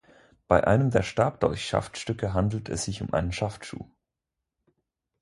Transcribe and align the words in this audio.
Bei 0.47 0.65
einem 0.65 0.89
der 0.89 1.03
Stabdolchschaftstücke 1.03 2.33
handelt 2.33 2.69
es 2.69 2.85
sich 2.85 3.03
um 3.03 3.13
einen 3.13 3.31
Schaftschuh. 3.31 3.85